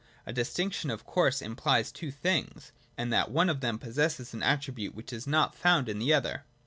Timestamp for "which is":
4.95-5.27